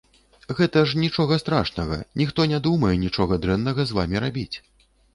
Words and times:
Гэта 0.59 0.81
ж 0.91 1.01
нічога 1.01 1.37
страшнага, 1.43 2.01
ніхто 2.23 2.49
не 2.55 2.59
думае 2.71 2.95
нічога 3.05 3.41
дрэннага 3.47 3.81
з 3.91 4.03
вамі 4.03 4.17
рабіць. 4.29 4.53